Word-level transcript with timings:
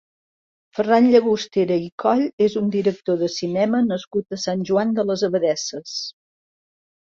Ferran 0.77 1.09
Llagostera 1.15 1.75
i 1.87 1.91
Coll 2.03 2.23
és 2.45 2.55
un 2.61 2.71
director 2.77 3.19
de 3.25 3.29
cinema 3.35 3.83
nascut 3.91 4.37
a 4.39 4.41
Sant 4.45 4.65
Joan 4.71 4.97
de 5.01 5.07
les 5.11 5.27
Abadesses. 5.29 5.95